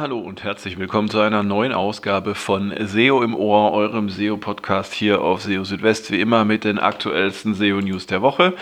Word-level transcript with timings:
Hallo 0.00 0.18
und 0.18 0.42
herzlich 0.42 0.78
willkommen 0.78 1.10
zu 1.10 1.20
einer 1.20 1.42
neuen 1.42 1.74
Ausgabe 1.74 2.34
von 2.34 2.72
SEO 2.78 3.22
im 3.22 3.36
Ohr, 3.36 3.72
eurem 3.72 4.08
SEO-Podcast 4.08 4.94
hier 4.94 5.20
auf 5.20 5.42
SEO 5.42 5.64
Südwest, 5.64 6.10
wie 6.10 6.18
immer 6.18 6.46
mit 6.46 6.64
den 6.64 6.78
aktuellsten 6.78 7.52
SEO-News 7.52 8.06
der 8.06 8.22
Woche. 8.22 8.54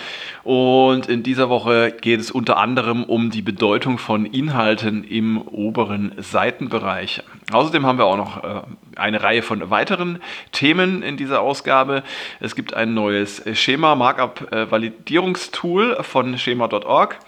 Und 0.43 1.09
in 1.09 1.23
dieser 1.23 1.49
Woche 1.49 1.93
geht 1.93 2.19
es 2.19 2.33
unter 2.33 2.57
anderem 2.57 3.05
um 3.05 3.31
die 3.31 3.43
Bedeutung 3.43 3.99
von 3.99 4.27
Inhalten 4.27 5.05
im 5.05 5.41
oberen 5.41 6.11
Seitenbereich. 6.19 7.23
Außerdem 7.53 7.87
haben 7.87 7.99
wir 7.99 8.07
auch 8.07 8.17
noch 8.17 8.43
äh, 8.43 8.63
eine 8.97 9.23
Reihe 9.23 9.43
von 9.43 9.71
weiteren 9.71 10.19
Themen 10.51 11.05
in 11.05 11.17
dieser 11.17 11.43
Ausgabe. 11.43 12.03
Es 12.41 12.57
gibt 12.57 12.75
ein 12.75 12.93
neues 12.93 13.45
Schema 13.57 13.95
Markup 13.95 14.53
äh, 14.53 14.67
von 16.03 16.39
schema.org. 16.39 17.19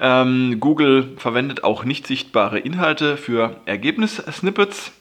Ähm, 0.00 0.56
Google 0.60 1.12
verwendet 1.18 1.62
auch 1.62 1.84
nicht 1.84 2.06
sichtbare 2.06 2.58
Inhalte 2.58 3.18
für 3.18 3.56
Ergebnissnippets. 3.66 4.92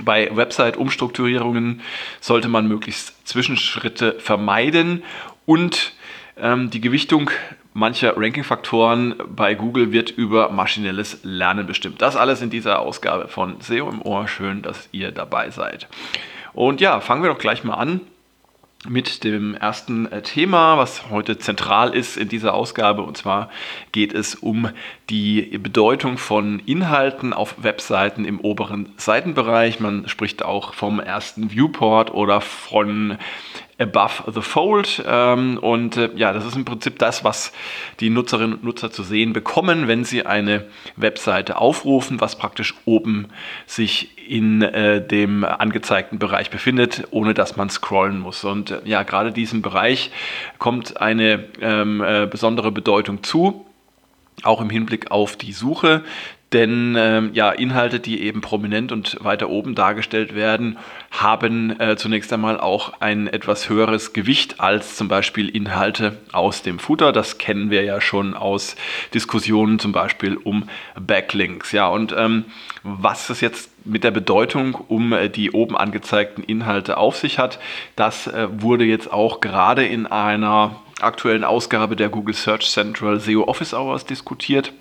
Bei 0.00 0.34
Website-Umstrukturierungen 0.34 1.82
sollte 2.20 2.48
man 2.48 2.66
möglichst 2.66 3.28
Zwischenschritte 3.28 4.16
vermeiden 4.18 5.04
und 5.46 5.92
ähm, 6.36 6.70
die 6.70 6.80
Gewichtung 6.80 7.30
mancher 7.74 8.16
Ranking-Faktoren 8.16 9.14
bei 9.28 9.54
Google 9.54 9.92
wird 9.92 10.10
über 10.10 10.50
maschinelles 10.50 11.20
Lernen 11.22 11.66
bestimmt. 11.66 12.00
Das 12.02 12.16
alles 12.16 12.40
in 12.40 12.50
dieser 12.50 12.80
Ausgabe 12.80 13.28
von 13.28 13.60
SEO 13.60 13.88
im 13.90 14.02
Ohr. 14.02 14.26
Schön, 14.26 14.62
dass 14.62 14.88
ihr 14.90 15.12
dabei 15.12 15.50
seid. 15.50 15.86
Und 16.54 16.80
ja, 16.80 17.00
fangen 17.00 17.22
wir 17.22 17.30
doch 17.30 17.38
gleich 17.38 17.62
mal 17.62 17.74
an 17.74 18.00
mit 18.88 19.24
dem 19.24 19.54
ersten 19.54 20.10
äh, 20.10 20.22
Thema, 20.22 20.76
was 20.76 21.10
heute 21.10 21.38
zentral 21.38 21.94
ist 21.94 22.16
in 22.16 22.28
dieser 22.28 22.54
Ausgabe. 22.54 23.02
Und 23.02 23.16
zwar 23.16 23.50
geht 23.92 24.12
es 24.12 24.34
um 24.34 24.68
die 25.10 25.42
Bedeutung 25.58 26.18
von 26.18 26.60
Inhalten 26.60 27.32
auf 27.32 27.62
Webseiten 27.62 28.24
im 28.24 28.40
oberen 28.40 28.92
Seitenbereich. 28.96 29.80
Man 29.80 30.08
spricht 30.08 30.42
auch 30.42 30.74
vom 30.74 31.00
ersten 31.00 31.50
Viewport 31.50 32.12
oder 32.12 32.40
von 32.40 33.18
Above 33.78 34.32
the 34.32 34.40
Fold. 34.40 35.02
Ähm, 35.06 35.58
und 35.58 35.96
äh, 35.96 36.10
ja, 36.14 36.32
das 36.32 36.44
ist 36.44 36.56
im 36.56 36.64
Prinzip 36.64 36.98
das, 36.98 37.24
was 37.24 37.52
die 38.00 38.10
Nutzerinnen 38.10 38.54
und 38.54 38.64
Nutzer 38.64 38.90
zu 38.90 39.02
sehen 39.02 39.32
bekommen, 39.32 39.88
wenn 39.88 40.04
sie 40.04 40.24
eine 40.26 40.66
Webseite 40.96 41.58
aufrufen, 41.58 42.20
was 42.20 42.36
praktisch 42.36 42.74
oben 42.84 43.28
sich 43.66 44.10
in 44.28 44.62
äh, 44.62 45.06
dem 45.06 45.44
angezeigten 45.44 46.18
Bereich 46.18 46.50
befindet, 46.50 47.08
ohne 47.10 47.34
dass 47.34 47.56
man 47.56 47.68
scrollen 47.68 48.18
muss. 48.18 48.44
Und 48.44 48.70
äh, 48.70 48.80
ja, 48.84 49.02
gerade 49.02 49.32
diesem 49.32 49.62
Bereich 49.62 50.10
kommt 50.58 51.00
eine 51.00 51.44
ähm, 51.60 52.02
äh, 52.02 52.26
besondere 52.26 52.72
Bedeutung 52.72 53.22
zu 53.22 53.66
auch 54.42 54.60
im 54.60 54.70
Hinblick 54.70 55.10
auf 55.10 55.36
die 55.36 55.52
Suche, 55.52 56.02
denn 56.54 56.94
ähm, 56.96 57.30
ja, 57.34 57.50
Inhalte, 57.50 57.98
die 57.98 58.22
eben 58.22 58.40
prominent 58.40 58.92
und 58.92 59.18
weiter 59.22 59.50
oben 59.50 59.74
dargestellt 59.74 60.34
werden, 60.34 60.78
haben 61.10 61.78
äh, 61.80 61.96
zunächst 61.96 62.32
einmal 62.32 62.60
auch 62.60 63.00
ein 63.00 63.26
etwas 63.26 63.68
höheres 63.68 64.12
Gewicht 64.12 64.60
als 64.60 64.96
zum 64.96 65.08
Beispiel 65.08 65.48
Inhalte 65.48 66.18
aus 66.32 66.62
dem 66.62 66.78
Footer. 66.78 67.12
Das 67.12 67.38
kennen 67.38 67.70
wir 67.70 67.82
ja 67.82 68.00
schon 68.00 68.34
aus 68.34 68.76
Diskussionen 69.12 69.80
zum 69.80 69.90
Beispiel 69.90 70.36
um 70.36 70.68
Backlinks. 70.98 71.72
Ja, 71.72 71.88
und 71.88 72.14
ähm, 72.16 72.44
was 72.84 73.30
es 73.30 73.40
jetzt 73.40 73.70
mit 73.84 74.04
der 74.04 74.12
Bedeutung 74.12 74.74
um 74.74 75.12
äh, 75.12 75.28
die 75.28 75.50
oben 75.50 75.76
angezeigten 75.76 76.44
Inhalte 76.44 76.96
auf 76.98 77.16
sich 77.16 77.38
hat, 77.40 77.58
das 77.96 78.28
äh, 78.28 78.46
wurde 78.50 78.84
jetzt 78.84 79.12
auch 79.12 79.40
gerade 79.40 79.84
in 79.84 80.06
einer 80.06 80.76
aktuellen 81.00 81.42
Ausgabe 81.42 81.96
der 81.96 82.10
Google 82.10 82.34
Search 82.34 82.70
Central 82.70 83.18
SEO 83.18 83.42
Office 83.48 83.74
Hours 83.74 84.06
diskutiert. 84.06 84.72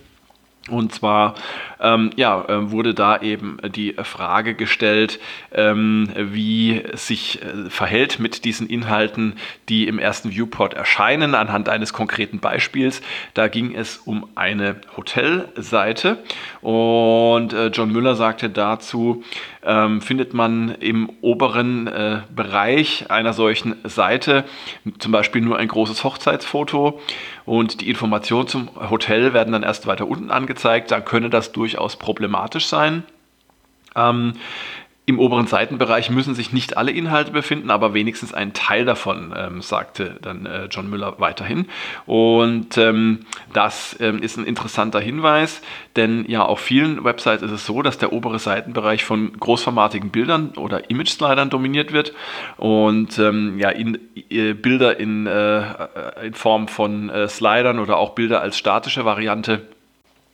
Und 0.69 0.93
zwar 0.93 1.35
ähm, 1.81 2.11
ja, 2.15 2.41
äh, 2.47 2.71
wurde 2.71 2.93
da 2.93 3.19
eben 3.21 3.57
die 3.75 3.95
Frage 4.01 4.55
gestellt, 4.55 5.19
ähm, 5.51 6.09
wie 6.15 6.83
sich 6.93 7.41
äh, 7.41 7.69
verhält 7.69 8.19
mit 8.19 8.45
diesen 8.45 8.67
Inhalten, 8.67 9.35
die 9.67 9.87
im 9.89 9.99
ersten 9.99 10.31
Viewport 10.31 10.73
erscheinen, 10.73 11.35
anhand 11.35 11.67
eines 11.67 11.91
konkreten 11.91 12.39
Beispiels. 12.39 13.01
Da 13.33 13.49
ging 13.49 13.75
es 13.75 13.97
um 13.97 14.29
eine 14.35 14.77
Hotelseite 14.95 16.19
und 16.61 17.51
äh, 17.51 17.67
John 17.67 17.91
Müller 17.91 18.15
sagte 18.15 18.49
dazu, 18.49 19.21
ähm, 19.65 20.01
findet 20.01 20.33
man 20.33 20.75
im 20.79 21.09
oberen 21.21 21.87
äh, 21.87 22.21
Bereich 22.33 23.11
einer 23.11 23.33
solchen 23.33 23.75
Seite 23.83 24.45
zum 24.99 25.11
Beispiel 25.11 25.41
nur 25.41 25.57
ein 25.57 25.67
großes 25.67 26.03
Hochzeitsfoto 26.05 27.01
und 27.45 27.81
die 27.81 27.89
Informationen 27.89 28.47
zum 28.47 28.69
Hotel 28.89 29.33
werden 29.33 29.51
dann 29.51 29.63
erst 29.63 29.87
weiter 29.87 30.07
unten 30.07 30.31
angezeigt, 30.31 30.91
dann 30.91 31.05
könne 31.05 31.29
das 31.29 31.51
durchaus 31.51 31.97
problematisch 31.97 32.67
sein. 32.67 33.03
Ähm, 33.95 34.33
im 35.05 35.19
oberen 35.19 35.47
Seitenbereich 35.47 36.09
müssen 36.09 36.33
sich 36.33 36.53
nicht 36.53 36.77
alle 36.77 36.91
Inhalte 36.91 37.31
befinden, 37.31 37.71
aber 37.71 37.93
wenigstens 37.93 38.33
ein 38.33 38.53
Teil 38.53 38.85
davon, 38.85 39.33
ähm, 39.35 39.61
sagte 39.61 40.17
dann 40.21 40.45
äh, 40.45 40.65
John 40.71 40.89
Müller 40.89 41.15
weiterhin. 41.17 41.65
Und 42.05 42.77
ähm, 42.77 43.19
das 43.51 43.97
ähm, 43.99 44.23
ist 44.23 44.37
ein 44.37 44.45
interessanter 44.45 45.01
Hinweis, 45.01 45.61
denn 45.97 46.23
ja, 46.29 46.45
auf 46.45 46.61
vielen 46.61 47.03
Websites 47.03 47.43
ist 47.43 47.51
es 47.51 47.65
so, 47.65 47.81
dass 47.81 47.97
der 47.97 48.13
obere 48.13 48.39
Seitenbereich 48.39 49.03
von 49.03 49.37
großformatigen 49.37 50.09
Bildern 50.09 50.51
oder 50.55 50.89
Image-Slidern 50.89 51.49
dominiert 51.49 51.91
wird 51.91 52.13
und 52.55 53.19
ähm, 53.19 53.59
ja, 53.59 53.69
in, 53.71 53.99
äh, 54.29 54.53
Bilder 54.53 54.99
in, 55.01 55.27
äh, 55.27 55.63
in 56.25 56.33
Form 56.33 56.69
von 56.69 57.09
äh, 57.09 57.27
Slidern 57.27 57.79
oder 57.79 57.97
auch 57.97 58.11
Bilder 58.11 58.39
als 58.39 58.57
statische 58.57 59.03
Variante 59.03 59.67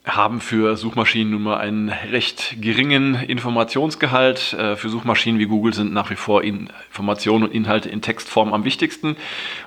haben 0.06 0.40
für 0.40 0.76
Suchmaschinen 0.76 1.32
nun 1.32 1.42
mal 1.42 1.58
einen 1.58 1.90
recht 1.90 2.56
geringen 2.60 3.16
Informationsgehalt. 3.16 4.54
Äh, 4.54 4.76
für 4.76 4.88
Suchmaschinen 4.88 5.38
wie 5.38 5.44
Google 5.44 5.74
sind 5.74 5.92
nach 5.92 6.08
wie 6.08 6.16
vor 6.16 6.42
Informationen 6.42 7.44
und 7.44 7.52
Inhalte 7.52 7.90
in 7.90 8.00
Textform 8.00 8.54
am 8.54 8.64
wichtigsten. 8.64 9.16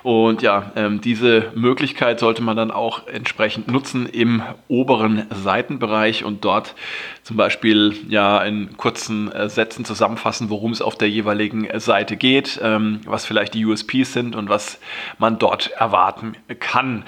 Und 0.02 0.42
ja, 0.42 0.72
ähm, 0.74 1.00
diese 1.00 1.52
Möglichkeit 1.54 2.18
sollte 2.18 2.42
man 2.42 2.56
dann 2.56 2.72
auch 2.72 3.06
entsprechend 3.06 3.68
nutzen 3.68 4.06
im 4.06 4.42
oberen 4.66 5.26
Seitenbereich 5.30 6.24
und 6.24 6.44
dort 6.44 6.74
zum 7.22 7.36
Beispiel 7.36 7.94
ja 8.08 8.42
in 8.42 8.76
kurzen 8.76 9.30
äh, 9.30 9.48
Sätzen 9.48 9.84
zusammenfassen, 9.84 10.50
worum 10.50 10.72
es 10.72 10.82
auf 10.82 10.96
der 10.96 11.08
jeweiligen 11.08 11.68
Seite 11.78 12.16
geht, 12.16 12.58
ähm, 12.60 13.00
was 13.06 13.24
vielleicht 13.24 13.54
die 13.54 13.64
USPs 13.64 14.12
sind 14.12 14.34
und 14.34 14.48
was 14.48 14.80
man 15.18 15.38
dort 15.38 15.70
erwarten 15.76 16.36
kann. 16.58 17.04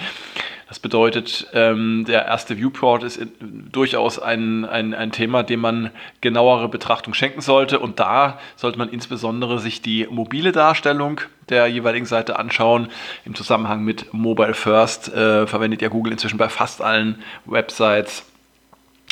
Das 0.76 0.82
bedeutet, 0.82 1.46
ähm, 1.54 2.04
der 2.06 2.26
erste 2.26 2.58
Viewport 2.58 3.02
ist 3.02 3.16
in, 3.16 3.70
durchaus 3.72 4.18
ein, 4.18 4.66
ein, 4.66 4.92
ein 4.92 5.10
Thema, 5.10 5.42
dem 5.42 5.60
man 5.60 5.90
genauere 6.20 6.68
Betrachtung 6.68 7.14
schenken 7.14 7.40
sollte. 7.40 7.78
Und 7.78 7.98
da 7.98 8.38
sollte 8.56 8.76
man 8.76 8.90
insbesondere 8.90 9.58
sich 9.58 9.80
die 9.80 10.06
mobile 10.10 10.52
Darstellung 10.52 11.22
der 11.48 11.66
jeweiligen 11.66 12.04
Seite 12.04 12.38
anschauen. 12.38 12.88
Im 13.24 13.34
Zusammenhang 13.34 13.84
mit 13.84 14.12
Mobile 14.12 14.52
First 14.52 15.08
äh, 15.14 15.46
verwendet 15.46 15.80
ja 15.80 15.88
Google 15.88 16.12
inzwischen 16.12 16.36
bei 16.36 16.50
fast 16.50 16.82
allen 16.82 17.22
Websites 17.46 18.26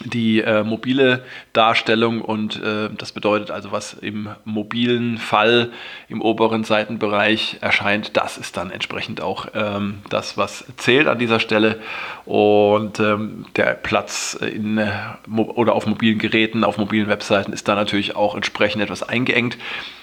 die 0.03 0.41
äh, 0.41 0.65
mobile 0.65 1.25
Darstellung 1.53 2.21
und 2.21 2.60
äh, 2.60 2.88
das 2.97 3.12
bedeutet 3.12 3.53
also, 3.53 3.71
was 3.71 3.94
im 3.94 4.28
mobilen 4.44 5.19
Fall 5.19 5.71
im 6.09 6.21
oberen 6.21 6.65
Seitenbereich 6.65 7.59
erscheint, 7.60 8.16
das 8.16 8.37
ist 8.37 8.56
dann 8.56 8.71
entsprechend 8.71 9.21
auch 9.21 9.47
ähm, 9.55 10.00
das, 10.10 10.37
was 10.37 10.65
zählt 10.78 11.06
an 11.06 11.21
dieser 11.21 11.38
Stelle 11.38 11.81
und 12.25 12.99
ähm, 12.99 13.47
der 13.55 13.75
Platz 13.75 14.34
in, 14.34 14.78
äh, 14.78 14.91
oder 15.28 15.75
auf 15.75 15.87
mobilen 15.87 16.19
Geräten, 16.19 16.64
auf 16.64 16.76
mobilen 16.76 17.06
Webseiten 17.06 17.52
ist 17.52 17.69
da 17.69 17.76
natürlich 17.76 18.17
auch 18.17 18.35
entsprechend 18.35 18.82
etwas 18.82 19.05
eingeengt, 19.05 19.58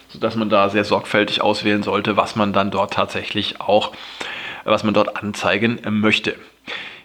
sodass 0.07 0.37
man 0.37 0.49
da 0.49 0.69
sehr 0.69 0.85
sorgfältig 0.85 1.41
auswählen 1.41 1.83
sollte, 1.83 2.15
was 2.15 2.37
man 2.37 2.53
dann 2.53 2.71
dort 2.71 2.93
tatsächlich 2.93 3.59
auch, 3.59 3.91
was 4.63 4.85
man 4.85 4.93
dort 4.93 5.17
anzeigen 5.17 5.81
möchte. 5.89 6.35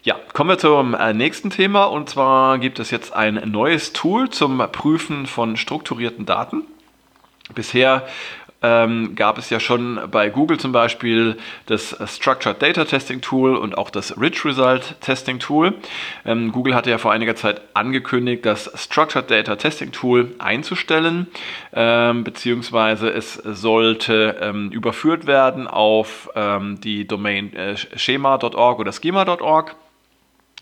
Ja, 0.07 0.15
kommen 0.35 0.51
wir 0.51 0.59
zum 0.59 0.95
äh, 0.95 1.13
nächsten 1.13 1.51
Thema 1.51 1.83
und 1.87 2.09
zwar 2.09 2.61
gibt 2.61 2.79
es 2.79 2.93
jetzt 2.93 3.13
ein 3.13 3.43
neues 3.51 3.93
Tool 3.93 4.31
zum 4.31 4.59
Prüfen 4.71 5.27
von 5.27 5.57
strukturierten 5.57 6.25
Daten. 6.25 6.63
Bisher 7.57 8.07
ähm, 8.63 9.17
gab 9.17 9.37
es 9.37 9.51
ja 9.51 9.59
schon 9.59 9.99
bei 10.13 10.29
Google 10.29 10.61
zum 10.61 10.71
Beispiel 10.71 11.37
das 11.67 11.97
Structured 12.07 12.63
Data 12.63 12.85
Testing 12.85 13.21
Tool 13.21 13.57
und 13.57 13.77
auch 13.77 13.91
das 13.91 14.17
Rich 14.17 14.45
Result 14.45 14.95
Testing 15.01 15.41
Tool. 15.41 15.75
Ähm, 16.25 16.53
Google 16.53 16.77
hatte 16.77 16.91
ja 16.91 16.99
vor 16.99 17.11
einiger 17.11 17.35
Zeit 17.35 17.63
angekündigt, 17.75 18.47
das 18.47 18.71
Structured 18.77 19.29
Data 19.29 19.57
Testing 19.57 19.91
Tool 19.91 20.37
einzustellen, 20.39 21.27
ähm, 21.73 22.23
beziehungsweise 22.23 23.11
es 23.11 23.35
sollte 23.35 24.37
ähm, 24.41 24.71
überführt 24.71 25.27
werden 25.27 25.67
auf 25.67 26.31
ähm, 26.37 26.81
die 26.81 27.09
Domain 27.09 27.53
äh, 27.55 27.77
schema.org 27.77 28.79
oder 28.79 28.93
schema.org. 28.93 29.75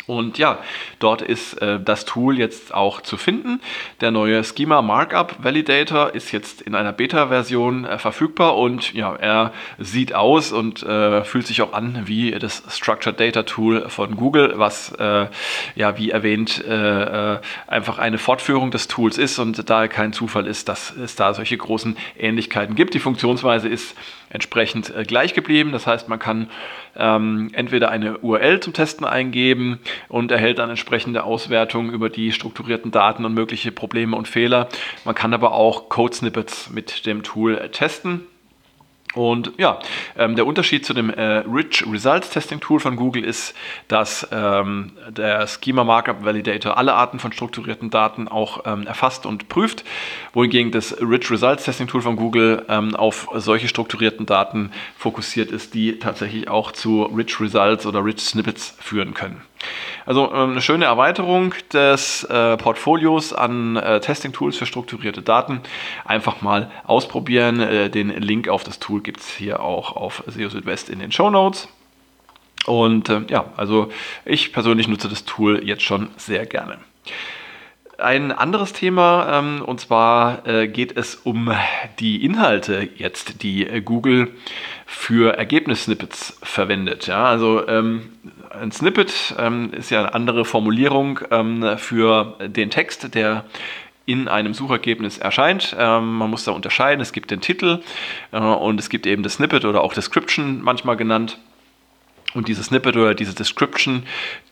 Und 0.06 0.36
ja, 0.36 0.58
dort 0.98 1.22
ist 1.22 1.54
äh, 1.62 1.80
das 1.80 2.04
Tool 2.04 2.38
jetzt 2.38 2.74
auch 2.74 3.00
zu 3.00 3.16
finden. 3.16 3.60
Der 4.02 4.10
neue 4.10 4.44
Schema 4.44 4.82
Markup 4.82 5.42
Validator 5.42 6.14
ist 6.14 6.30
jetzt 6.30 6.60
in 6.60 6.74
einer 6.74 6.92
Beta-Version 6.92 7.86
äh, 7.86 7.98
verfügbar 7.98 8.56
und 8.56 8.92
ja, 8.92 9.14
er 9.14 9.52
sieht 9.78 10.14
aus 10.14 10.52
und 10.52 10.82
äh, 10.82 11.24
fühlt 11.24 11.46
sich 11.46 11.62
auch 11.62 11.72
an 11.72 12.02
wie 12.04 12.32
das 12.32 12.62
Structured 12.68 13.18
Data 13.18 13.44
Tool 13.44 13.88
von 13.88 14.16
Google, 14.16 14.54
was 14.56 14.92
äh, 14.92 15.26
ja, 15.74 15.96
wie 15.96 16.10
erwähnt, 16.10 16.62
äh, 16.66 17.34
äh, 17.34 17.40
einfach 17.66 17.98
eine 17.98 18.18
Fortführung 18.18 18.70
des 18.70 18.88
Tools 18.88 19.16
ist 19.16 19.38
und 19.38 19.70
daher 19.70 19.88
kein 19.88 20.12
Zufall 20.12 20.46
ist, 20.46 20.68
dass 20.68 20.94
es 20.94 21.16
da 21.16 21.32
solche 21.32 21.56
großen 21.56 21.96
Ähnlichkeiten 22.18 22.74
gibt. 22.74 22.92
Die 22.92 23.00
Funktionsweise 23.00 23.68
ist 23.68 23.96
entsprechend 24.34 24.92
gleich 25.06 25.32
geblieben. 25.32 25.72
Das 25.72 25.86
heißt, 25.86 26.08
man 26.08 26.18
kann 26.18 26.50
ähm, 26.96 27.50
entweder 27.54 27.90
eine 27.90 28.18
URL 28.18 28.60
zum 28.60 28.74
Testen 28.74 29.06
eingeben 29.06 29.78
und 30.08 30.30
erhält 30.30 30.58
dann 30.58 30.68
entsprechende 30.68 31.24
Auswertungen 31.24 31.90
über 31.90 32.10
die 32.10 32.32
strukturierten 32.32 32.90
Daten 32.90 33.24
und 33.24 33.32
mögliche 33.32 33.72
Probleme 33.72 34.16
und 34.16 34.28
Fehler. 34.28 34.68
Man 35.04 35.14
kann 35.14 35.32
aber 35.32 35.52
auch 35.52 35.88
Code-Snippets 35.88 36.70
mit 36.70 37.06
dem 37.06 37.22
Tool 37.22 37.70
testen. 37.70 38.26
Und 39.14 39.52
ja, 39.58 39.78
ähm, 40.16 40.34
der 40.36 40.46
Unterschied 40.46 40.84
zu 40.84 40.92
dem 40.92 41.10
äh, 41.10 41.44
Rich 41.46 41.84
Results 41.90 42.30
Testing 42.30 42.60
Tool 42.60 42.80
von 42.80 42.96
Google 42.96 43.24
ist, 43.24 43.54
dass 43.88 44.26
ähm, 44.32 44.92
der 45.08 45.46
Schema 45.46 45.84
Markup 45.84 46.24
Validator 46.24 46.76
alle 46.76 46.94
Arten 46.94 47.18
von 47.18 47.32
strukturierten 47.32 47.90
Daten 47.90 48.28
auch 48.28 48.64
ähm, 48.66 48.86
erfasst 48.86 49.26
und 49.26 49.48
prüft, 49.48 49.84
wohingegen 50.32 50.72
das 50.72 50.96
Rich 51.00 51.30
Results 51.30 51.64
Testing 51.64 51.86
Tool 51.86 52.02
von 52.02 52.16
Google 52.16 52.64
ähm, 52.68 52.96
auf 52.96 53.28
solche 53.34 53.68
strukturierten 53.68 54.26
Daten 54.26 54.72
fokussiert 54.96 55.50
ist, 55.50 55.74
die 55.74 55.98
tatsächlich 55.98 56.48
auch 56.48 56.72
zu 56.72 57.04
Rich 57.04 57.40
Results 57.40 57.86
oder 57.86 58.04
Rich 58.04 58.20
Snippets 58.20 58.76
führen 58.80 59.14
können. 59.14 59.42
Also 60.06 60.32
ähm, 60.32 60.50
eine 60.52 60.60
schöne 60.60 60.84
Erweiterung 60.84 61.54
des 61.72 62.24
äh, 62.24 62.56
Portfolios 62.56 63.32
an 63.32 63.76
äh, 63.76 64.00
Testing-Tools 64.00 64.56
für 64.56 64.66
strukturierte 64.66 65.22
Daten. 65.22 65.60
Einfach 66.04 66.42
mal 66.42 66.70
ausprobieren. 66.84 67.60
Äh, 67.60 67.90
den 67.90 68.10
Link 68.10 68.48
auf 68.48 68.64
das 68.64 68.78
Tool 68.78 69.00
gibt 69.00 69.20
es 69.20 69.30
hier 69.30 69.60
auch 69.60 69.96
auf 69.96 70.22
SEO 70.26 70.48
Südwest 70.48 70.90
in 70.90 70.98
den 70.98 71.12
Show 71.12 71.30
Notes. 71.30 71.68
Und 72.66 73.08
äh, 73.08 73.22
ja, 73.28 73.46
also 73.56 73.90
ich 74.24 74.52
persönlich 74.52 74.88
nutze 74.88 75.08
das 75.08 75.24
Tool 75.24 75.62
jetzt 75.66 75.82
schon 75.82 76.10
sehr 76.16 76.46
gerne. 76.46 76.78
Ein 77.98 78.32
anderes 78.32 78.72
Thema, 78.72 79.38
ähm, 79.38 79.62
und 79.64 79.80
zwar 79.80 80.46
äh, 80.48 80.66
geht 80.66 80.96
es 80.96 81.14
um 81.14 81.52
die 82.00 82.24
Inhalte 82.24 82.88
jetzt, 82.96 83.42
die 83.42 83.66
äh, 83.66 83.80
Google 83.80 84.32
für 84.84 85.36
Ergebnissnippets 85.36 86.38
verwendet. 86.42 87.06
Ja, 87.06 87.24
also 87.24 87.66
ähm, 87.68 88.10
ein 88.50 88.72
Snippet 88.72 89.36
ähm, 89.38 89.72
ist 89.72 89.90
ja 89.90 90.00
eine 90.00 90.14
andere 90.14 90.44
Formulierung 90.44 91.20
ähm, 91.30 91.78
für 91.78 92.36
den 92.40 92.70
Text, 92.70 93.14
der 93.14 93.44
in 94.06 94.26
einem 94.26 94.54
Suchergebnis 94.54 95.18
erscheint. 95.18 95.76
Ähm, 95.78 96.16
man 96.18 96.30
muss 96.30 96.44
da 96.44 96.52
unterscheiden. 96.52 97.00
Es 97.00 97.12
gibt 97.12 97.30
den 97.30 97.40
Titel 97.40 97.80
äh, 98.32 98.38
und 98.38 98.80
es 98.80 98.88
gibt 98.88 99.06
eben 99.06 99.22
das 99.22 99.34
Snippet 99.34 99.64
oder 99.64 99.82
auch 99.82 99.94
Description 99.94 100.62
manchmal 100.62 100.96
genannt. 100.96 101.38
Und 102.34 102.48
diese 102.48 102.62
Snippet 102.62 102.96
oder 102.96 103.14
diese 103.14 103.34
Description, 103.34 104.02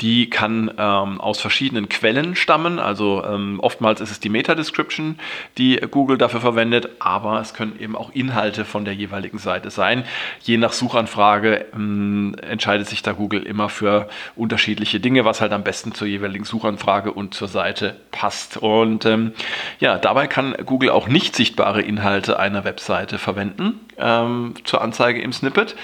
die 0.00 0.30
kann 0.30 0.70
ähm, 0.78 1.20
aus 1.20 1.40
verschiedenen 1.40 1.88
Quellen 1.88 2.36
stammen. 2.36 2.78
Also 2.78 3.24
ähm, 3.24 3.58
oftmals 3.60 4.00
ist 4.00 4.12
es 4.12 4.20
die 4.20 4.28
Meta-Description, 4.28 5.18
die 5.58 5.76
Google 5.90 6.16
dafür 6.16 6.40
verwendet, 6.40 6.88
aber 7.00 7.40
es 7.40 7.54
können 7.54 7.78
eben 7.78 7.96
auch 7.96 8.10
Inhalte 8.14 8.64
von 8.64 8.84
der 8.84 8.94
jeweiligen 8.94 9.38
Seite 9.38 9.70
sein. 9.70 10.04
Je 10.42 10.56
nach 10.58 10.72
Suchanfrage 10.72 11.66
ähm, 11.74 12.36
entscheidet 12.40 12.86
sich 12.88 13.02
da 13.02 13.12
Google 13.12 13.42
immer 13.42 13.68
für 13.68 14.08
unterschiedliche 14.36 15.00
Dinge, 15.00 15.24
was 15.24 15.40
halt 15.40 15.52
am 15.52 15.64
besten 15.64 15.92
zur 15.92 16.06
jeweiligen 16.06 16.44
Suchanfrage 16.44 17.12
und 17.12 17.34
zur 17.34 17.48
Seite 17.48 17.96
passt. 18.12 18.58
Und 18.58 19.06
ähm, 19.06 19.32
ja, 19.80 19.98
dabei 19.98 20.28
kann 20.28 20.54
Google 20.64 20.90
auch 20.90 21.08
nicht 21.08 21.34
sichtbare 21.34 21.82
Inhalte 21.82 22.38
einer 22.38 22.64
Webseite 22.64 23.18
verwenden 23.18 23.80
ähm, 24.02 24.54
zur 24.64 24.82
Anzeige 24.82 25.20
im 25.22 25.32
Snippet. 25.32 25.76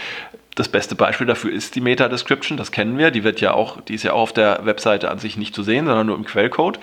Das 0.54 0.68
beste 0.68 0.96
Beispiel 0.96 1.26
dafür 1.26 1.52
ist 1.52 1.76
die 1.76 1.80
Meta-Description, 1.80 2.58
das 2.58 2.72
kennen 2.72 2.98
wir. 2.98 3.12
Die 3.12 3.22
wird 3.22 3.40
ja 3.40 3.54
auch, 3.54 3.80
die 3.80 3.94
ist 3.94 4.02
ja 4.02 4.12
auch 4.12 4.22
auf 4.22 4.32
der 4.32 4.64
Webseite 4.64 5.10
an 5.10 5.20
sich 5.20 5.36
nicht 5.36 5.54
zu 5.54 5.62
sehen, 5.62 5.86
sondern 5.86 6.08
nur 6.08 6.16
im 6.16 6.24
Quellcode. 6.24 6.80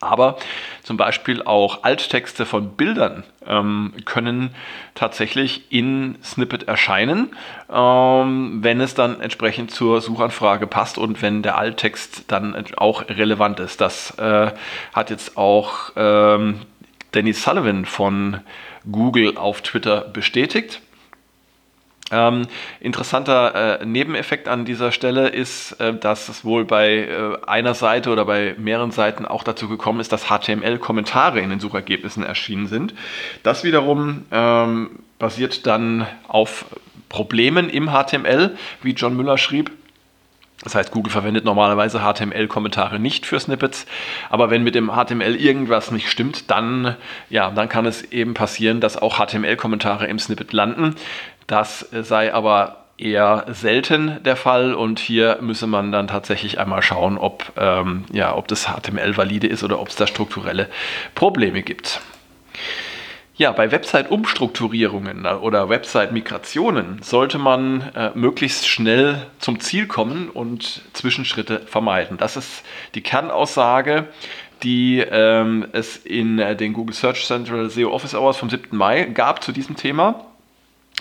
Aber 0.00 0.36
zum 0.82 0.96
Beispiel 0.96 1.42
auch 1.42 1.84
Alttexte 1.84 2.44
von 2.44 2.70
Bildern 2.70 3.24
ähm, 3.46 3.94
können 4.04 4.54
tatsächlich 4.94 5.72
in 5.72 6.18
Snippet 6.22 6.64
erscheinen, 6.64 7.30
ähm, 7.72 8.58
wenn 8.62 8.80
es 8.80 8.94
dann 8.94 9.20
entsprechend 9.20 9.70
zur 9.70 10.00
Suchanfrage 10.00 10.66
passt 10.66 10.98
und 10.98 11.22
wenn 11.22 11.42
der 11.42 11.56
Alttext 11.56 12.24
dann 12.28 12.54
auch 12.76 13.08
relevant 13.08 13.60
ist. 13.60 13.80
Das 13.80 14.18
äh, 14.18 14.50
hat 14.92 15.10
jetzt 15.10 15.36
auch 15.36 15.92
ähm, 15.96 16.60
Danny 17.14 17.32
Sullivan 17.32 17.84
von 17.84 18.40
Google 18.90 19.36
auf 19.36 19.62
Twitter 19.62 20.00
bestätigt. 20.02 20.80
Ähm, 22.10 22.46
interessanter 22.80 23.80
äh, 23.80 23.86
Nebeneffekt 23.86 24.48
an 24.48 24.64
dieser 24.64 24.92
Stelle 24.92 25.28
ist, 25.28 25.72
äh, 25.80 25.94
dass 25.94 26.28
es 26.28 26.44
wohl 26.44 26.64
bei 26.64 26.98
äh, 26.98 27.38
einer 27.46 27.74
Seite 27.74 28.10
oder 28.10 28.24
bei 28.24 28.54
mehreren 28.58 28.90
Seiten 28.90 29.24
auch 29.24 29.42
dazu 29.42 29.68
gekommen 29.68 30.00
ist, 30.00 30.12
dass 30.12 30.26
HTML-Kommentare 30.28 31.40
in 31.40 31.50
den 31.50 31.60
Suchergebnissen 31.60 32.22
erschienen 32.22 32.66
sind. 32.66 32.94
Das 33.42 33.64
wiederum 33.64 34.24
ähm, 34.32 34.90
basiert 35.18 35.66
dann 35.66 36.06
auf 36.28 36.66
Problemen 37.08 37.70
im 37.70 37.90
HTML, 37.90 38.56
wie 38.82 38.92
John 38.92 39.16
Müller 39.16 39.38
schrieb. 39.38 39.70
Das 40.64 40.74
heißt, 40.74 40.90
Google 40.90 41.12
verwendet 41.12 41.44
normalerweise 41.44 42.00
HTML-Kommentare 42.00 42.98
nicht 42.98 43.26
für 43.26 43.38
Snippets, 43.38 43.86
aber 44.30 44.50
wenn 44.50 44.64
mit 44.64 44.74
dem 44.74 44.90
HTML 44.90 45.36
irgendwas 45.36 45.90
nicht 45.90 46.10
stimmt, 46.10 46.50
dann, 46.50 46.96
ja, 47.30 47.50
dann 47.50 47.68
kann 47.68 47.86
es 47.86 48.02
eben 48.02 48.34
passieren, 48.34 48.80
dass 48.80 48.96
auch 48.96 49.18
HTML-Kommentare 49.18 50.06
im 50.06 50.18
Snippet 50.18 50.52
landen. 50.52 50.96
Das 51.46 51.80
sei 51.92 52.32
aber 52.32 52.84
eher 52.96 53.44
selten 53.48 54.22
der 54.24 54.36
Fall 54.36 54.74
und 54.74 54.98
hier 54.98 55.38
müsse 55.40 55.66
man 55.66 55.92
dann 55.92 56.06
tatsächlich 56.06 56.58
einmal 56.58 56.82
schauen, 56.82 57.18
ob, 57.18 57.52
ähm, 57.56 58.04
ja, 58.12 58.34
ob 58.34 58.48
das 58.48 58.66
HTML 58.66 59.16
valide 59.16 59.46
ist 59.46 59.64
oder 59.64 59.80
ob 59.80 59.88
es 59.88 59.96
da 59.96 60.06
strukturelle 60.06 60.68
Probleme 61.14 61.62
gibt. 61.62 62.00
Ja, 63.36 63.50
bei 63.50 63.72
Website-Umstrukturierungen 63.72 65.26
oder 65.26 65.68
Website-Migrationen 65.68 67.02
sollte 67.02 67.38
man 67.38 67.80
äh, 67.96 68.12
möglichst 68.14 68.68
schnell 68.68 69.26
zum 69.40 69.58
Ziel 69.58 69.88
kommen 69.88 70.30
und 70.30 70.82
Zwischenschritte 70.92 71.58
vermeiden. 71.66 72.16
Das 72.16 72.36
ist 72.36 72.62
die 72.94 73.00
Kernaussage, 73.00 74.06
die 74.62 75.00
ähm, 75.00 75.66
es 75.72 75.96
in 75.96 76.38
äh, 76.38 76.54
den 76.54 76.74
Google 76.74 76.94
Search 76.94 77.26
Central 77.26 77.68
SEO 77.70 77.90
Office 77.90 78.14
Hours 78.14 78.36
vom 78.36 78.50
7. 78.50 78.76
Mai 78.76 79.02
gab 79.02 79.42
zu 79.42 79.50
diesem 79.50 79.74
Thema. 79.74 80.26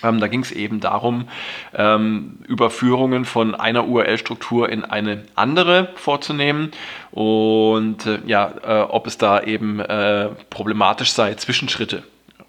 Ähm, 0.02 0.20
da 0.20 0.28
ging 0.28 0.42
es 0.42 0.52
eben 0.52 0.80
darum, 0.80 1.28
ähm, 1.76 2.40
Überführungen 2.48 3.26
von 3.26 3.54
einer 3.54 3.88
URL-Struktur 3.88 4.70
in 4.70 4.84
eine 4.84 5.24
andere 5.36 5.90
vorzunehmen 5.98 6.72
und 7.12 8.08
äh, 8.08 8.22
ja, 8.26 8.54
äh, 8.66 8.82
ob 8.90 9.06
es 9.06 9.20
da 9.20 9.44
eben 9.44 9.80
äh, 9.80 10.30
problematisch 10.50 11.12
sei, 11.12 11.36
Zwischenschritte 11.36 12.02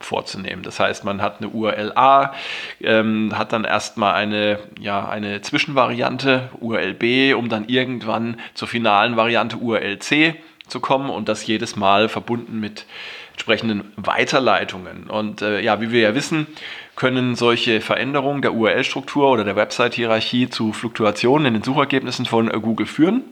vorzunehmen. 0.04 0.62
Das 0.62 0.80
heißt, 0.80 1.04
man 1.04 1.22
hat 1.22 1.38
eine 1.38 1.48
URL 1.48 1.92
A, 1.94 2.32
ähm, 2.80 3.32
hat 3.36 3.52
dann 3.52 3.64
erstmal 3.64 4.14
eine, 4.14 4.58
ja, 4.80 5.08
eine 5.08 5.40
Zwischenvariante 5.40 6.50
URL 6.60 6.94
B, 6.94 7.34
um 7.34 7.48
dann 7.48 7.68
irgendwann 7.68 8.38
zur 8.54 8.68
finalen 8.68 9.16
Variante 9.16 9.56
URL 9.56 9.98
C 9.98 10.36
zu 10.68 10.80
kommen 10.80 11.10
und 11.10 11.28
das 11.28 11.46
jedes 11.46 11.76
Mal 11.76 12.08
verbunden 12.08 12.60
mit 12.60 12.86
entsprechenden 13.32 13.92
Weiterleitungen. 13.96 15.10
Und 15.10 15.42
äh, 15.42 15.60
ja, 15.60 15.80
wie 15.80 15.90
wir 15.90 16.00
ja 16.00 16.14
wissen, 16.14 16.46
können 16.96 17.34
solche 17.34 17.80
Veränderungen 17.80 18.42
der 18.42 18.54
URL-Struktur 18.54 19.30
oder 19.30 19.44
der 19.44 19.56
Website-Hierarchie 19.56 20.48
zu 20.48 20.72
Fluktuationen 20.72 21.46
in 21.46 21.54
den 21.54 21.62
Suchergebnissen 21.64 22.26
von 22.26 22.48
äh, 22.48 22.58
Google 22.60 22.86
führen. 22.86 23.24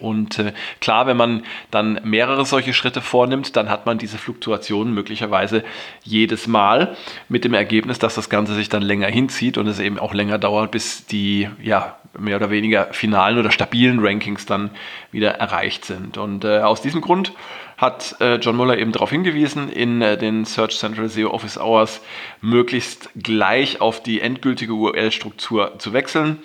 Und 0.00 0.38
äh, 0.40 0.52
klar, 0.80 1.06
wenn 1.06 1.16
man 1.16 1.44
dann 1.70 2.00
mehrere 2.04 2.44
solche 2.44 2.74
Schritte 2.74 3.00
vornimmt, 3.00 3.54
dann 3.56 3.68
hat 3.68 3.86
man 3.86 3.98
diese 3.98 4.18
Fluktuationen 4.18 4.92
möglicherweise 4.92 5.62
jedes 6.02 6.46
Mal 6.46 6.96
mit 7.28 7.44
dem 7.44 7.54
Ergebnis, 7.54 7.98
dass 7.98 8.14
das 8.14 8.28
Ganze 8.28 8.54
sich 8.54 8.68
dann 8.68 8.82
länger 8.82 9.06
hinzieht 9.06 9.56
und 9.56 9.68
es 9.68 9.78
eben 9.78 9.98
auch 9.98 10.12
länger 10.12 10.38
dauert, 10.38 10.72
bis 10.72 11.06
die 11.06 11.48
ja, 11.62 11.96
mehr 12.18 12.36
oder 12.36 12.50
weniger 12.50 12.92
finalen 12.92 13.38
oder 13.38 13.50
stabilen 13.50 14.00
Rankings 14.00 14.46
dann 14.46 14.70
wieder 15.12 15.32
erreicht 15.32 15.84
sind. 15.84 16.18
Und 16.18 16.44
äh, 16.44 16.60
aus 16.60 16.82
diesem 16.82 17.00
Grund 17.00 17.32
hat 17.76 18.16
äh, 18.20 18.36
John 18.36 18.56
Muller 18.56 18.78
eben 18.78 18.92
darauf 18.92 19.10
hingewiesen, 19.10 19.68
in 19.68 20.00
äh, 20.00 20.16
den 20.16 20.44
Search 20.44 20.78
Central 20.78 21.08
SEO 21.08 21.30
Office 21.30 21.58
Hours 21.58 22.00
möglichst 22.40 23.10
gleich 23.16 23.80
auf 23.80 24.02
die 24.02 24.20
endgültige 24.20 24.72
URL-Struktur 24.72 25.78
zu 25.78 25.92
wechseln 25.92 26.38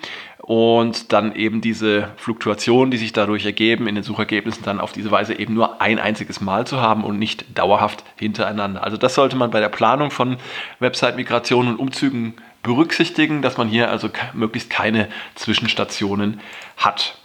und 0.50 1.12
dann 1.12 1.36
eben 1.36 1.60
diese 1.60 2.08
Fluktuationen, 2.16 2.90
die 2.90 2.96
sich 2.96 3.12
dadurch 3.12 3.46
ergeben, 3.46 3.86
in 3.86 3.94
den 3.94 4.02
Suchergebnissen 4.02 4.64
dann 4.64 4.80
auf 4.80 4.90
diese 4.90 5.12
Weise 5.12 5.38
eben 5.38 5.54
nur 5.54 5.80
ein 5.80 6.00
einziges 6.00 6.40
Mal 6.40 6.66
zu 6.66 6.80
haben 6.80 7.04
und 7.04 7.20
nicht 7.20 7.56
dauerhaft 7.56 8.02
hintereinander. 8.16 8.82
Also 8.82 8.96
das 8.96 9.14
sollte 9.14 9.36
man 9.36 9.52
bei 9.52 9.60
der 9.60 9.68
Planung 9.68 10.10
von 10.10 10.38
Website-Migrationen 10.80 11.74
und 11.74 11.78
Umzügen 11.78 12.34
berücksichtigen, 12.64 13.42
dass 13.42 13.58
man 13.58 13.68
hier 13.68 13.92
also 13.92 14.10
möglichst 14.32 14.70
keine 14.70 15.08
Zwischenstationen 15.36 16.40
hat. 16.76 17.16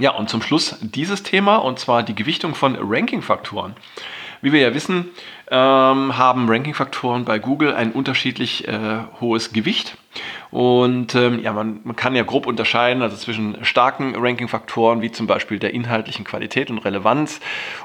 Ja, 0.00 0.12
und 0.12 0.30
zum 0.30 0.40
Schluss 0.40 0.78
dieses 0.80 1.22
Thema, 1.24 1.56
und 1.56 1.80
zwar 1.80 2.02
die 2.02 2.14
Gewichtung 2.14 2.54
von 2.54 2.78
Ranking-Faktoren. 2.80 3.76
Wie 4.40 4.52
wir 4.52 4.60
ja 4.60 4.72
wissen, 4.72 5.10
ähm, 5.50 6.16
haben 6.16 6.48
Ranking-Faktoren 6.48 7.26
bei 7.26 7.38
Google 7.38 7.74
ein 7.74 7.92
unterschiedlich 7.92 8.66
äh, 8.66 9.00
hohes 9.20 9.52
Gewicht. 9.52 9.98
Und 10.52 11.14
ähm, 11.14 11.40
ja, 11.42 11.54
man, 11.54 11.80
man, 11.82 11.96
kann 11.96 12.14
ja 12.14 12.22
grob 12.24 12.46
unterscheiden, 12.46 13.02
also 13.02 13.16
zwischen 13.16 13.64
starken 13.64 14.14
Ranking-Faktoren, 14.14 15.00
wie 15.00 15.10
zum 15.10 15.26
Beispiel 15.26 15.58
der 15.58 15.72
inhaltlichen 15.72 16.26
Qualität 16.26 16.70
und 16.70 16.78
Relevanz 16.78 17.40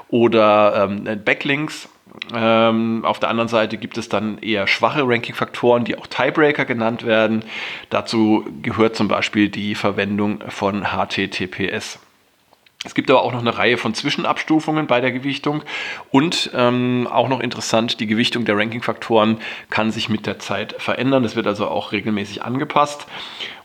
oder 0.08 0.84
ähm, 0.84 1.04
Backlinks. 1.24 1.88
Ähm, 2.34 3.06
auf 3.06 3.20
der 3.20 3.30
anderen 3.30 3.48
Seite 3.48 3.78
gibt 3.78 3.96
es 3.96 4.10
dann 4.10 4.36
eher 4.38 4.66
schwache 4.66 5.02
Ranking-Faktoren, 5.02 5.84
die 5.84 5.96
auch 5.96 6.06
Tiebreaker 6.06 6.66
genannt 6.66 7.06
werden. 7.06 7.42
Dazu 7.88 8.44
gehört 8.62 8.96
zum 8.96 9.08
Beispiel 9.08 9.48
die 9.48 9.74
Verwendung 9.74 10.44
von 10.48 10.84
HTTPS. 10.84 11.98
Es 12.88 12.94
gibt 12.94 13.10
aber 13.10 13.22
auch 13.22 13.32
noch 13.32 13.40
eine 13.40 13.58
Reihe 13.58 13.76
von 13.76 13.92
Zwischenabstufungen 13.92 14.86
bei 14.86 15.02
der 15.02 15.12
Gewichtung 15.12 15.62
und 16.10 16.50
ähm, 16.54 17.06
auch 17.12 17.28
noch 17.28 17.40
interessant, 17.40 18.00
die 18.00 18.06
Gewichtung 18.06 18.46
der 18.46 18.56
Ranking-Faktoren 18.56 19.40
kann 19.68 19.90
sich 19.90 20.08
mit 20.08 20.24
der 20.24 20.38
Zeit 20.38 20.74
verändern. 20.78 21.22
Das 21.22 21.36
wird 21.36 21.46
also 21.46 21.68
auch 21.68 21.92
regelmäßig 21.92 22.44
angepasst 22.44 23.06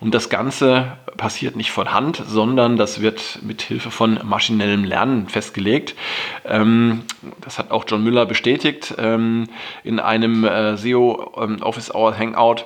und 0.01 0.13
das 0.13 0.27
Ganze 0.30 0.98
passiert 1.15 1.56
nicht 1.56 1.72
von 1.72 1.94
Hand, 1.94 2.22
sondern 2.27 2.75
das 2.75 3.00
wird 3.00 3.39
mit 3.44 3.62
Hilfe 3.62 3.92
von 3.92 4.20
maschinellem 4.25 4.84
Lernen 4.84 5.30
festgelegt. 5.30 5.96
Ähm, 6.44 7.03
das 7.39 7.60
hat 7.60 7.72
auch 7.72 7.86
John 7.88 8.03
Müller 8.03 8.25
bestätigt 8.25 8.94
ähm, 8.98 9.48
in 9.86 10.01
einem 10.01 10.44
äh, 10.44 10.75
SEO 10.75 11.32
ähm, 11.42 11.62
Office 11.62 11.96
Hour 11.96 12.18
Hangout. 12.18 12.65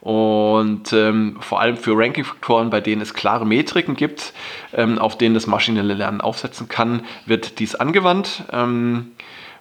Und 0.00 0.92
ähm, 0.92 1.36
vor 1.40 1.60
allem 1.60 1.76
für 1.76 1.96
Ranking-Faktoren, 1.96 2.70
bei 2.70 2.80
denen 2.80 3.02
es 3.02 3.14
klare 3.14 3.44
Metriken 3.44 3.96
gibt, 3.96 4.32
ähm, 4.72 4.98
auf 4.98 5.18
denen 5.18 5.34
das 5.34 5.46
maschinelle 5.46 5.94
Lernen 5.94 6.20
aufsetzen 6.20 6.68
kann, 6.68 7.02
wird 7.26 7.58
dies 7.58 7.74
angewandt. 7.74 8.44
Ähm, 8.52 9.12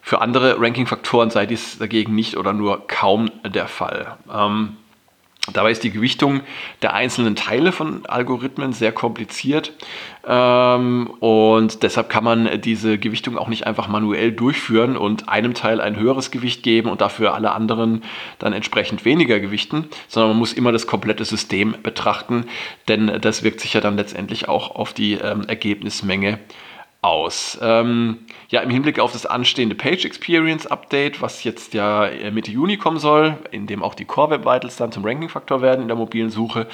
für 0.01 0.21
andere 0.21 0.61
Ranking-Faktoren 0.61 1.31
sei 1.31 1.45
dies 1.45 1.79
dagegen 1.79 2.15
nicht 2.15 2.37
oder 2.37 2.53
nur 2.53 2.87
kaum 2.87 3.29
der 3.45 3.67
Fall. 3.67 4.15
Ähm, 4.33 4.77
Dabei 5.53 5.71
ist 5.71 5.83
die 5.83 5.91
Gewichtung 5.91 6.41
der 6.81 6.93
einzelnen 6.93 7.35
Teile 7.35 7.71
von 7.71 8.05
Algorithmen 8.05 8.73
sehr 8.73 8.91
kompliziert 8.91 9.71
ähm, 10.27 11.09
und 11.21 11.83
deshalb 11.83 12.09
kann 12.09 12.25
man 12.25 12.61
diese 12.61 12.97
Gewichtung 12.97 13.37
auch 13.37 13.47
nicht 13.47 13.65
einfach 13.65 13.87
manuell 13.87 14.33
durchführen 14.33 14.97
und 14.97 15.29
einem 15.29 15.53
Teil 15.53 15.79
ein 15.79 15.95
höheres 15.95 16.31
Gewicht 16.31 16.63
geben 16.63 16.89
und 16.89 16.99
dafür 16.99 17.33
alle 17.33 17.53
anderen 17.53 18.03
dann 18.39 18.51
entsprechend 18.51 19.05
weniger 19.05 19.39
gewichten, 19.39 19.87
sondern 20.09 20.31
man 20.31 20.39
muss 20.39 20.51
immer 20.51 20.73
das 20.73 20.85
komplette 20.85 21.23
System 21.23 21.75
betrachten, 21.81 22.45
denn 22.89 23.19
das 23.21 23.43
wirkt 23.43 23.61
sich 23.61 23.73
ja 23.73 23.79
dann 23.79 23.95
letztendlich 23.95 24.49
auch 24.49 24.75
auf 24.75 24.91
die 24.91 25.13
ähm, 25.13 25.45
Ergebnismenge 25.47 26.39
aus. 27.07 27.57
Ähm, 27.61 28.19
ja, 28.49 28.59
im 28.59 28.69
Hinblick 28.69 28.99
auf 28.99 29.13
das 29.13 29.25
anstehende 29.25 29.75
Page 29.75 30.03
Experience 30.03 30.67
Update, 30.67 31.21
was 31.21 31.43
jetzt 31.45 31.73
ja 31.73 32.05
äh, 32.05 32.31
Mitte 32.31 32.51
Juni 32.51 32.75
kommen 32.77 32.99
soll, 32.99 33.37
in 33.51 33.65
dem 33.65 33.81
auch 33.81 33.95
die 33.95 34.03
Core 34.03 34.31
Web 34.31 34.41
Vitals 34.45 34.75
dann 34.75 34.91
zum 34.91 35.05
Ranking-Faktor 35.05 35.61
werden 35.61 35.81
in 35.81 35.87
der 35.87 35.95
mobilen 35.95 36.29
Suche, 36.29 36.67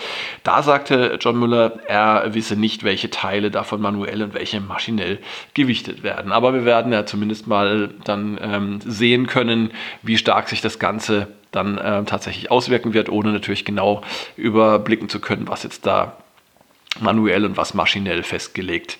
da 0.44 0.64
sagte 0.64 1.18
John 1.22 1.40
Müller, 1.40 1.80
er 1.88 2.34
wisse 2.34 2.56
nicht, 2.56 2.84
welche 2.84 3.12
Teile 3.12 3.52
davon 3.52 3.80
manuell 3.80 4.24
und 4.24 4.34
welche 4.34 4.60
maschinell 4.60 5.20
gewichtet 5.54 6.02
werden. 6.02 6.32
Aber 6.32 6.54
wir 6.54 6.66
werden 6.66 6.92
ja 6.92 7.06
zumindest 7.06 7.46
mal 7.46 7.92
dann 8.04 8.40
ähm, 8.42 8.80
sehen 8.84 9.28
können, 9.28 9.72
wie 10.02 10.18
stark 10.18 10.50
sich 10.50 10.62
das 10.62 10.80
Ganze 10.80 11.28
dann 11.52 11.78
äh, 11.78 12.04
tatsächlich 12.06 12.50
auswirken 12.50 12.94
wird, 12.94 13.10
ohne 13.10 13.32
natürlich 13.32 13.66
genau 13.66 14.02
überblicken 14.36 15.10
zu 15.10 15.20
können, 15.20 15.48
was 15.48 15.62
jetzt 15.62 15.86
da 15.86 16.18
manuell 17.00 17.46
und 17.46 17.58
was 17.58 17.74
maschinell 17.74 18.24
festgelegt 18.24 18.98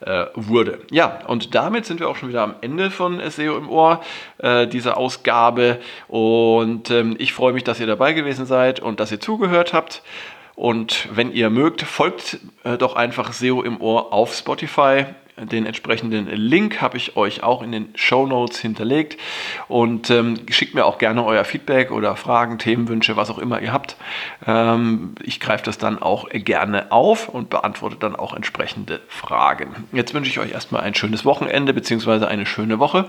äh, 0.00 0.26
wurde. 0.34 0.80
Ja, 0.90 1.20
und 1.26 1.54
damit 1.54 1.86
sind 1.86 2.00
wir 2.00 2.08
auch 2.08 2.16
schon 2.16 2.28
wieder 2.28 2.42
am 2.42 2.54
Ende 2.60 2.90
von 2.90 3.20
SEO 3.30 3.56
im 3.56 3.68
Ohr 3.68 4.02
äh, 4.38 4.66
dieser 4.66 4.96
Ausgabe. 4.96 5.78
Und 6.08 6.90
ähm, 6.90 7.16
ich 7.18 7.32
freue 7.32 7.52
mich, 7.52 7.64
dass 7.64 7.80
ihr 7.80 7.86
dabei 7.86 8.12
gewesen 8.12 8.46
seid 8.46 8.80
und 8.80 9.00
dass 9.00 9.12
ihr 9.12 9.20
zugehört 9.20 9.72
habt. 9.72 10.02
Und 10.56 11.08
wenn 11.12 11.32
ihr 11.32 11.50
mögt, 11.50 11.82
folgt 11.82 12.38
äh, 12.62 12.78
doch 12.78 12.96
einfach 12.96 13.32
SEO 13.32 13.62
im 13.62 13.80
Ohr 13.80 14.12
auf 14.12 14.34
Spotify. 14.34 15.06
Den 15.36 15.66
entsprechenden 15.66 16.28
Link 16.28 16.80
habe 16.80 16.96
ich 16.96 17.16
euch 17.16 17.42
auch 17.42 17.62
in 17.62 17.72
den 17.72 17.88
Show 17.96 18.24
Notes 18.24 18.60
hinterlegt. 18.60 19.18
Und 19.66 20.08
ähm, 20.10 20.36
schickt 20.48 20.74
mir 20.74 20.86
auch 20.86 20.98
gerne 20.98 21.24
euer 21.24 21.44
Feedback 21.44 21.90
oder 21.90 22.14
Fragen, 22.14 22.58
Themenwünsche, 22.58 23.16
was 23.16 23.30
auch 23.30 23.38
immer 23.38 23.60
ihr 23.60 23.72
habt. 23.72 23.96
Ähm, 24.46 25.16
ich 25.24 25.40
greife 25.40 25.64
das 25.64 25.76
dann 25.76 26.00
auch 26.00 26.28
gerne 26.30 26.92
auf 26.92 27.28
und 27.28 27.50
beantworte 27.50 27.96
dann 27.96 28.14
auch 28.14 28.32
entsprechende 28.32 29.00
Fragen. 29.08 29.74
Jetzt 29.92 30.14
wünsche 30.14 30.30
ich 30.30 30.38
euch 30.38 30.52
erstmal 30.52 30.82
ein 30.82 30.94
schönes 30.94 31.24
Wochenende 31.24 31.74
bzw. 31.74 32.26
eine 32.26 32.46
schöne 32.46 32.78
Woche 32.78 33.06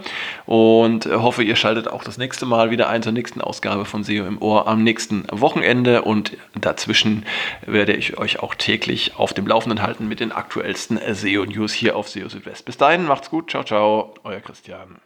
und 0.48 1.05
hoffe, 1.05 1.44
ihr 1.44 1.55
schaltet 1.55 1.88
auch 1.88 2.03
das 2.03 2.17
nächste 2.17 2.48
Mal 2.48 2.72
wieder 2.72 2.89
ein 2.89 3.03
zur 3.03 3.12
nächsten 3.12 3.39
Ausgabe 3.39 3.86
von 3.86 4.03
SEO 4.03 4.25
im 4.25 4.41
Ohr 4.41 4.67
am 4.67 4.84
nächsten 4.84 5.25
Wochenende. 5.32 6.01
Und 6.01 6.36
dazwischen 6.60 7.24
werde 7.67 7.94
ich 7.94 8.17
euch 8.17 8.39
auch 8.39 8.55
täglich 8.55 9.13
auf 9.17 9.36
dem 9.36 9.46
Laufenden 9.46 9.84
halten 9.84 10.08
mit 10.08 10.20
den 10.20 10.32
aktuellsten 10.32 11.00
SEO-News 11.13 11.72
hier 11.72 11.96
auf 11.96 12.14
SEO 12.15 12.29
Südwest. 12.29 12.65
Bis 12.65 12.77
dahin, 12.77 13.05
macht's 13.05 13.29
gut, 13.29 13.51
ciao, 13.51 13.63
ciao, 13.63 14.13
euer 14.24 14.39
Christian. 14.39 15.01